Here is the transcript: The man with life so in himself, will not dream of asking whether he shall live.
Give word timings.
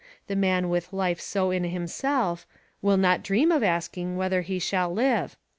The 0.25 0.35
man 0.35 0.69
with 0.69 0.91
life 0.93 1.21
so 1.21 1.51
in 1.51 1.63
himself, 1.63 2.47
will 2.81 2.97
not 2.97 3.21
dream 3.21 3.51
of 3.51 3.61
asking 3.61 4.17
whether 4.17 4.41
he 4.41 4.57
shall 4.57 4.91
live. 4.91 5.37